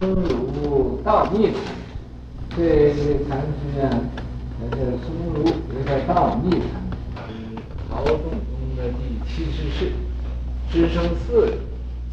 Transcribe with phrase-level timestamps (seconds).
[0.00, 1.54] 松如道密禅，
[2.56, 2.64] 这
[3.28, 4.00] 禅师啊，
[4.58, 6.60] 他叫松如，也叫道密禅。
[7.86, 9.92] 曹洞宗的第七十世，
[10.72, 11.58] 师生四人，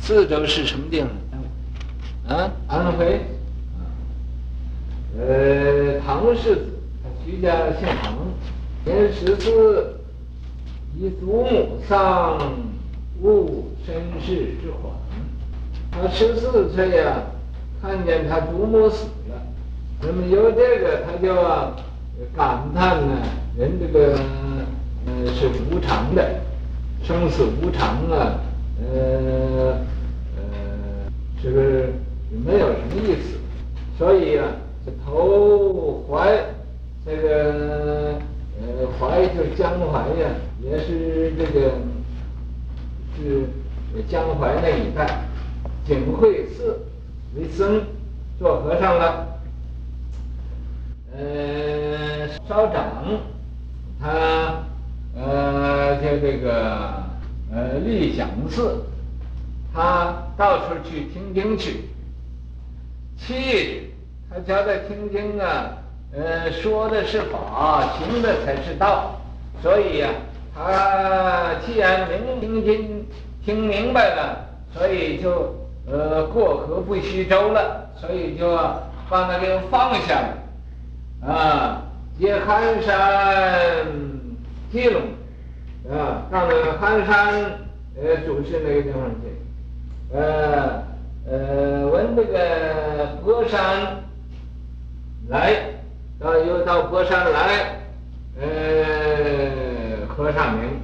[0.01, 1.09] 四周是什么地方？
[2.27, 3.21] 啊，安徽。
[5.17, 6.65] 呃，唐氏子，
[7.25, 8.15] 徐家姓唐，
[8.83, 10.01] 年十四，
[10.97, 12.37] 以祖母丧，
[13.21, 14.91] 误身世之缓。
[15.89, 17.23] 他十四岁呀，
[17.81, 19.41] 看见他祖母死了，
[20.01, 21.33] 那么由这个他就
[22.35, 23.21] 感叹呢，
[23.57, 24.17] 人这个
[25.05, 26.41] 呃是无常的，
[27.03, 28.39] 生死无常啊，
[28.81, 29.77] 呃
[30.35, 31.11] 呃，
[31.43, 31.89] 这个
[32.45, 33.37] 没有什么意思，
[33.97, 34.43] 所以呀。
[35.05, 36.31] 投怀，
[37.05, 38.13] 这个
[38.61, 40.29] 呃怀就是江淮呀，
[40.63, 41.71] 也是这个
[43.17, 43.43] 是
[44.09, 45.25] 江淮那一带，
[45.85, 46.79] 景惠寺
[47.35, 47.81] 为僧，
[48.39, 49.27] 做和尚了。
[51.15, 53.03] 呃，稍长，
[53.99, 54.63] 他
[55.15, 57.03] 呃就这个
[57.51, 58.85] 呃立讲寺，
[59.73, 61.89] 他到处去听经去，
[63.17, 63.93] 气。
[64.29, 65.77] 他教他听经啊，
[66.11, 69.21] 呃，说的是法，行的才是道，
[69.63, 70.09] 所以呀、
[70.53, 73.05] 他既然明听经
[73.45, 75.55] 听明白了，所以就
[75.89, 78.55] 呃过河不须舟了，所以就
[79.09, 81.81] 把那个放下了，啊，
[82.19, 83.85] 接寒山
[84.71, 85.01] 接龙，
[85.89, 87.33] 啊，到那个寒山
[87.95, 90.83] 呃主持那个地方去，呃
[91.29, 94.03] 呃闻这个佛山。
[95.29, 95.53] 来，
[96.17, 97.81] 到又到博山来，
[98.39, 100.79] 呃，和尚名，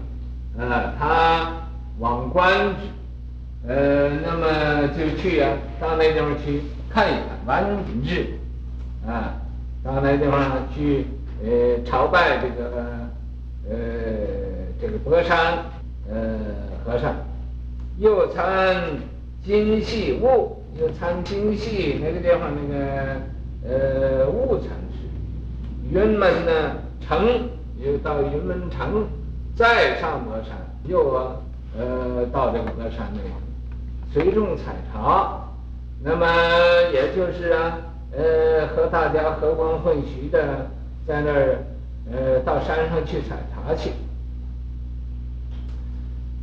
[0.59, 1.47] 呃，他
[1.97, 2.51] 往观，
[3.67, 7.63] 呃，那么就去啊，到那地方去看一看，完
[8.03, 8.37] 日，
[9.07, 9.35] 啊，
[9.83, 11.05] 到那地方去，
[11.43, 13.09] 呃，朝拜这个，
[13.69, 13.75] 呃，
[14.81, 15.59] 这个博山，
[16.09, 16.39] 呃，
[16.83, 17.15] 和尚，
[17.99, 18.75] 又参
[19.43, 23.33] 金糸兀，又参金细那个地方那个。
[23.65, 25.07] 呃，兀禅师，
[25.89, 27.47] 云门呢城，
[27.79, 29.07] 又到云门城，
[29.55, 31.31] 再上博山，又
[31.79, 33.29] 呃到这个博山那个，
[34.13, 35.41] 随众采茶，
[36.03, 36.25] 那么
[36.93, 37.79] 也就是啊，
[38.15, 40.69] 呃和大家和光混徐的
[41.07, 41.57] 在那儿，
[42.11, 43.89] 呃到山上去采茶去。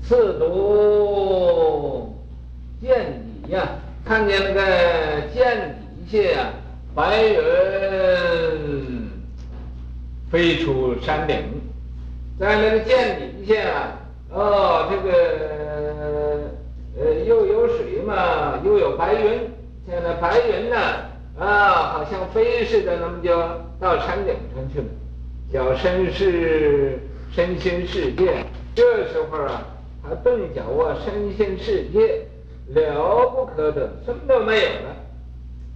[0.03, 2.17] 次独
[2.81, 3.69] 见底呀，
[4.05, 4.61] 看见那个
[5.33, 5.77] 见
[6.09, 6.51] 底下呀。
[6.93, 7.39] 白云
[10.29, 11.37] 飞出山顶，
[12.37, 13.97] 在那个涧底下啊，
[14.33, 16.51] 哦，这个
[16.99, 19.51] 呃又有水嘛，又有白云，
[19.87, 20.77] 现在白云呢，
[21.39, 23.37] 啊，好像飞似的，那么就
[23.79, 24.87] 到山顶上去了，
[25.53, 26.99] 脚身是
[27.33, 28.45] 身心世界。
[28.75, 29.63] 这时候啊，
[30.03, 32.27] 他顿觉啊，身心世界
[32.69, 34.97] 了不可得，什么都没有了。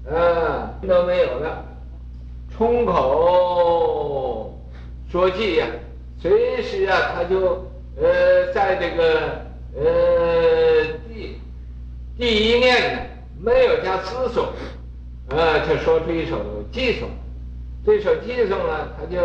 [0.07, 1.65] 啊，都没有了，
[2.55, 4.53] 冲口
[5.11, 5.67] 说偈呀，
[6.21, 7.65] 随时啊，他就
[7.97, 9.21] 呃，在这个
[9.75, 9.85] 呃
[12.17, 13.01] 第一念呢，
[13.41, 14.53] 没有加思索，
[15.31, 17.09] 呃，就说出一首偈颂，
[17.85, 19.21] 这首偈颂呢，他就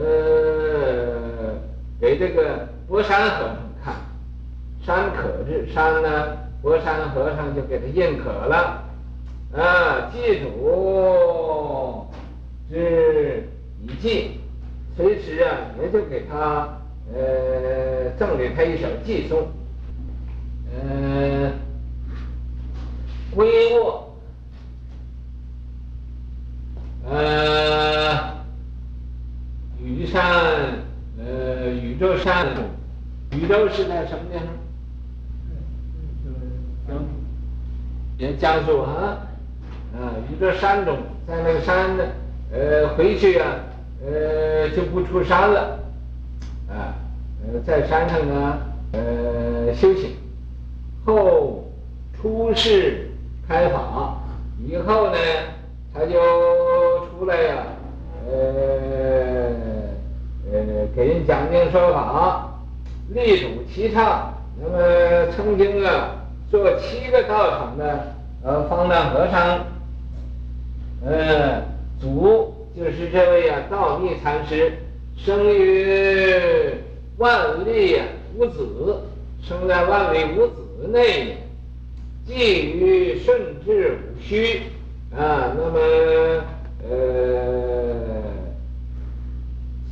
[0.00, 1.58] 呃
[2.00, 3.94] 给这个博山和尚看，
[4.86, 8.84] 山可知山呢，博山和尚就给他认可了。
[9.54, 12.06] 啊，记住
[12.70, 13.48] 是
[13.82, 14.40] 一记，
[14.96, 16.78] 随时啊也就给他
[17.12, 19.48] 呃赠给他一首偈颂，
[20.72, 21.52] 呃，
[23.34, 24.14] 归卧，
[27.08, 28.34] 呃，
[29.82, 30.22] 宇山，
[31.18, 32.46] 呃，宇宙山，
[33.30, 34.46] 宇宙是在什么地方？
[36.86, 37.04] 江苏，
[38.18, 39.28] 也江苏啊。
[39.94, 40.96] 啊，一个山中，
[41.26, 42.04] 在那个山呢，
[42.50, 43.60] 呃，回去呀、啊，
[44.02, 45.78] 呃，就不出山了，
[46.66, 46.96] 啊，
[47.44, 48.58] 呃，在山上呢，
[48.92, 50.16] 呃，修行，
[51.04, 51.70] 后
[52.16, 53.10] 出世
[53.52, 54.16] 开法，
[54.66, 55.18] 以后呢，
[55.92, 56.14] 他就
[57.10, 57.56] 出来呀、
[58.26, 58.32] 呃，
[60.50, 62.50] 呃，给人讲经说法，
[63.10, 66.16] 力主七刹，那么曾经啊，
[66.50, 69.58] 做七个道场的呃方丈和尚。
[71.04, 71.60] 呃，
[72.00, 74.78] 祖就是这位啊，道密禅师，
[75.14, 76.72] 生于
[77.18, 78.00] 万历
[78.34, 79.02] 无子，
[79.42, 81.36] 生在万历无子那年，
[82.24, 84.60] 既于顺治戊戌，
[85.16, 86.44] 啊，那么
[86.88, 88.22] 呃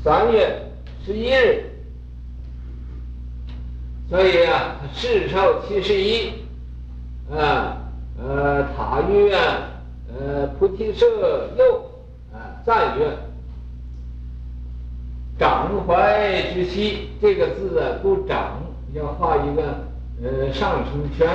[0.03, 0.63] 三月
[1.05, 1.65] 十一日，
[4.09, 6.33] 所以啊，世寿七十一，
[7.31, 7.77] 啊
[8.19, 9.83] 呃塔于啊
[10.19, 11.91] 呃菩提舍右
[12.33, 13.07] 啊赞曰：
[15.39, 18.63] 长怀之息，这个字啊不长，
[18.95, 19.63] 要画一个
[20.23, 21.29] 呃上升圈，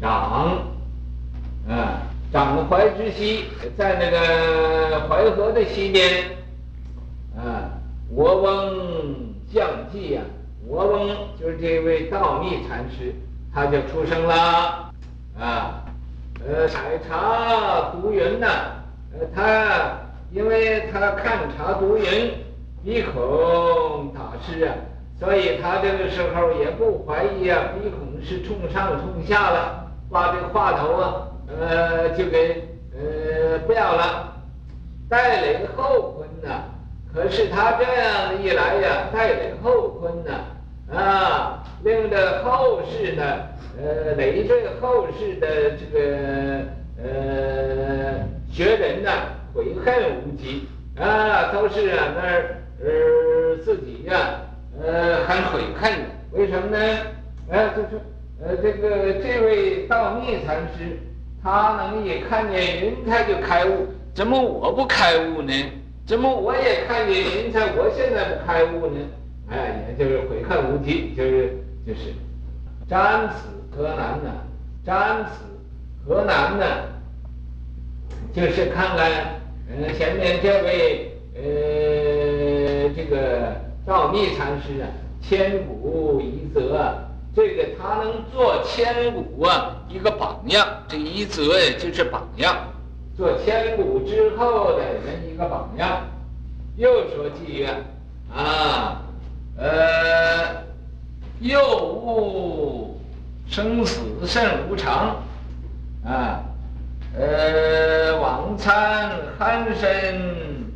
[0.00, 0.58] 长
[1.68, 2.02] 啊。
[2.32, 6.26] 长怀之息，在那个淮河的西边，
[7.36, 7.74] 啊，
[8.08, 10.22] 我翁降济呀，
[10.64, 11.08] 我翁
[11.40, 13.12] 就是这位道密禅师，
[13.52, 14.92] 他就出生了，
[15.36, 15.82] 啊，
[16.46, 18.46] 呃，采茶读云呐，
[19.12, 19.98] 呃，他
[20.30, 22.32] 因为他看茶读云，
[22.84, 24.72] 鼻孔打湿啊，
[25.18, 31.26] 所以他这个时候也不怀疑啊，鼻孔是冲上冲下了，把这个话头啊。
[31.58, 32.62] 呃，就给
[32.94, 34.32] 呃不要了，
[35.08, 36.62] 带领后坤呐。
[37.12, 43.22] 可是他这样一来呀，带领后坤呐，啊，令这后世呢，
[43.82, 46.60] 呃，累赘后世的这个
[47.02, 49.10] 呃学人呐，
[49.52, 49.92] 悔恨
[50.24, 54.40] 无极啊，都是啊那儿呃自己呀，
[54.80, 55.92] 呃很悔恨。
[56.30, 56.78] 为什么呢？
[57.50, 58.00] 啊，就是
[58.42, 60.98] 呃这个这位道密禅师。
[61.42, 65.52] 他能一看见云彩就开悟，怎么我不开悟呢？
[66.04, 68.98] 怎么我也看见云彩，我现在不开悟呢？
[69.48, 71.56] 哎，也就是悔恨无极，就是
[71.86, 72.12] 就是，
[72.90, 74.30] 瞻此何难呢？
[74.84, 75.46] 瞻此
[76.06, 76.66] 何难呢？
[78.34, 79.10] 就是看看，
[79.70, 83.56] 嗯，前面这位呃，这个
[83.86, 84.86] 道密禅师啊，
[85.22, 86.94] 千古一泽。
[87.34, 91.44] 这个他能做千古啊一个榜样，这一则
[91.78, 92.56] 就是榜样，
[93.16, 96.02] 做千古之后的人一个榜样。
[96.76, 97.84] 又说妓院
[98.34, 99.00] 啊，
[99.56, 100.64] 呃，
[101.38, 103.00] 又悟
[103.46, 105.22] 生死甚无常
[106.04, 106.42] 啊，
[107.16, 110.66] 呃，往参憨身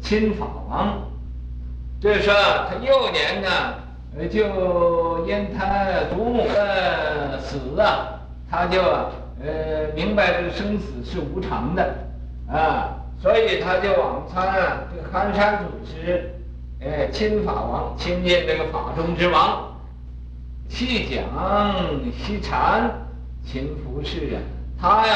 [0.00, 1.02] 亲法王，
[2.00, 3.83] 这说他幼年呢。
[4.16, 11.94] 呃，就因他祖母的死啊，他就呃明白这个生死是无常的，
[12.48, 16.32] 啊，所以他就往参啊这个寒山祖师，
[16.80, 19.74] 呃亲法王亲近这个法中之王，
[20.68, 21.24] 细讲
[22.16, 22.88] 细禅
[23.44, 24.38] 勤拂拭啊，
[24.80, 25.14] 他呀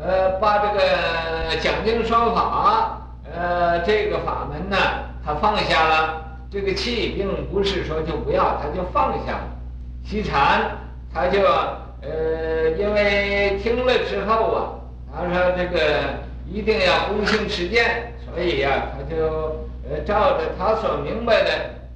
[0.00, 3.02] 呃把这个讲经说法，
[3.34, 4.76] 呃这个法门呢，
[5.24, 6.17] 他放下了。
[6.50, 9.56] 这个气并不是说就不要，他就放下了。
[10.02, 10.78] 西禅，
[11.12, 11.42] 他就
[12.00, 14.80] 呃，因为听了之后啊，
[15.12, 15.78] 他说这个
[16.46, 21.50] 一定要躬行实践，所以呀、啊，他就呃照着他所明白的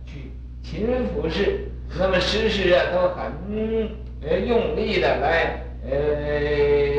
[0.04, 0.31] 去
[0.62, 1.60] 勤拂拭，
[1.99, 3.88] 那么时时啊都很
[4.20, 5.96] 呃用力的来呃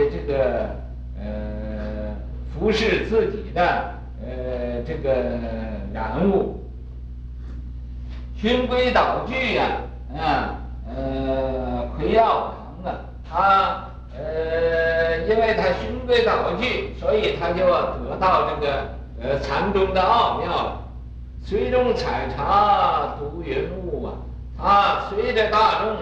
[0.09, 0.69] 这个
[1.19, 2.15] 呃
[2.51, 3.61] 拂拭自己的
[4.25, 5.13] 呃这个
[5.94, 6.62] 染物。
[8.43, 9.63] 循规蹈矩呀，
[10.19, 12.53] 啊，呃，奎耀
[12.83, 12.99] 堂啊，
[13.31, 13.85] 他
[14.17, 18.89] 呃，因为他循规蹈矩，所以他就得到这个
[19.21, 20.77] 呃禅宗的奥妙了。
[21.41, 24.12] 随众采茶读云雾啊，
[24.59, 25.95] 他随着大众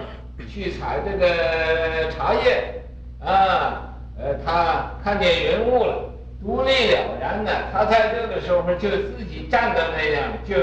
[0.48, 2.82] 去采这个茶叶
[3.24, 3.86] 啊，
[4.18, 5.94] 呃，他看见云雾了，
[6.42, 10.56] 独立了然呢，他在这个时候就自己站在那样就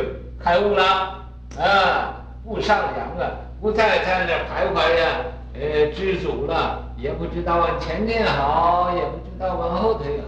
[0.43, 1.15] 开悟了。
[1.57, 2.15] 啊，
[2.45, 5.07] 不上扬啊，不再在那徘徊呀，
[5.53, 10.27] 呃，知足了，也不知道往前进好，也不知道往后退好，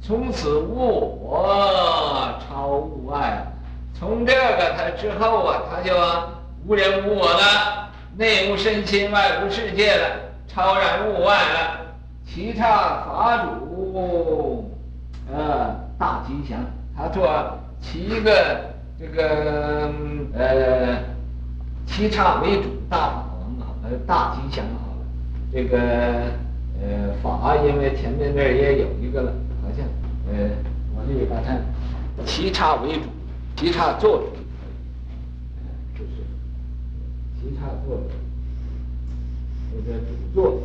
[0.00, 3.46] 从此物我超物外，
[3.98, 5.94] 从这个他之后啊，他就
[6.66, 10.06] 无人无我了，内无身心，外无世界了，
[10.48, 11.80] 超然物外了，
[12.26, 14.70] 其刹法主，
[15.30, 16.58] 呃，大吉祥，
[16.96, 17.28] 他做
[17.82, 18.72] 七个。
[18.98, 19.92] 这个
[20.32, 21.02] 呃，
[21.86, 25.06] 七刹为主，大法王啊，呃，大吉祥好了。
[25.52, 25.78] 这个
[26.80, 29.32] 呃法，因为前面那儿也有一个了，
[29.62, 29.84] 好像
[30.28, 30.50] 呃，
[30.94, 31.58] 我这里把它
[32.24, 33.02] 七刹为主，
[33.56, 34.26] 七刹做主，
[35.98, 36.22] 就是
[37.40, 38.10] 七刹做主，
[39.72, 40.62] 这个主做。